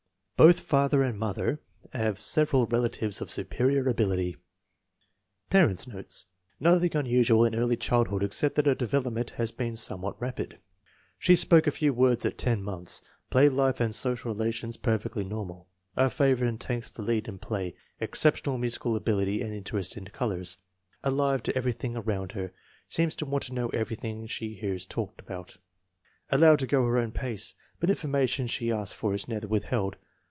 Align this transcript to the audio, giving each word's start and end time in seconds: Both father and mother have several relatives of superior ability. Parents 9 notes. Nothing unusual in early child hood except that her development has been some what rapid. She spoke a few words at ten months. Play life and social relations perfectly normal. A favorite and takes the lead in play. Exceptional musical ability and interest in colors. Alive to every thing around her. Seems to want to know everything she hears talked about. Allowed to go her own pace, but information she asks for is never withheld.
Both 0.43 0.61
father 0.61 1.03
and 1.03 1.19
mother 1.19 1.61
have 1.93 2.19
several 2.19 2.65
relatives 2.65 3.21
of 3.21 3.29
superior 3.29 3.87
ability. 3.87 4.37
Parents 5.51 5.85
9 5.85 5.95
notes. 5.95 6.25
Nothing 6.59 6.95
unusual 6.97 7.45
in 7.45 7.53
early 7.53 7.75
child 7.77 8.07
hood 8.07 8.23
except 8.23 8.55
that 8.55 8.65
her 8.65 8.73
development 8.73 9.29
has 9.37 9.51
been 9.51 9.75
some 9.75 10.01
what 10.01 10.19
rapid. 10.19 10.57
She 11.19 11.35
spoke 11.35 11.67
a 11.67 11.71
few 11.71 11.93
words 11.93 12.25
at 12.25 12.39
ten 12.39 12.63
months. 12.63 13.03
Play 13.29 13.49
life 13.49 13.79
and 13.79 13.93
social 13.93 14.31
relations 14.33 14.77
perfectly 14.77 15.23
normal. 15.23 15.67
A 15.95 16.09
favorite 16.09 16.47
and 16.47 16.59
takes 16.59 16.89
the 16.89 17.03
lead 17.03 17.27
in 17.27 17.37
play. 17.37 17.75
Exceptional 17.99 18.57
musical 18.57 18.95
ability 18.95 19.43
and 19.43 19.53
interest 19.53 19.95
in 19.95 20.05
colors. 20.05 20.57
Alive 21.03 21.43
to 21.43 21.55
every 21.55 21.73
thing 21.73 21.95
around 21.95 22.31
her. 22.31 22.51
Seems 22.89 23.15
to 23.17 23.27
want 23.27 23.43
to 23.43 23.53
know 23.53 23.69
everything 23.69 24.25
she 24.25 24.55
hears 24.55 24.87
talked 24.87 25.21
about. 25.21 25.57
Allowed 26.31 26.57
to 26.57 26.65
go 26.65 26.83
her 26.87 26.97
own 26.97 27.11
pace, 27.11 27.53
but 27.79 27.91
information 27.91 28.47
she 28.47 28.71
asks 28.71 28.93
for 28.97 29.13
is 29.13 29.27
never 29.27 29.45
withheld. 29.47 29.97